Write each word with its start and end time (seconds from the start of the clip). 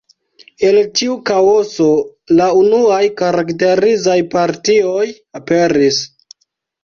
El 0.67 0.77
tiu 0.99 1.15
kaoso, 1.29 1.89
la 2.39 2.47
unuaj 2.61 3.01
karakterizaj 3.19 4.17
partioj 4.33 5.05
aperis. 5.41 6.01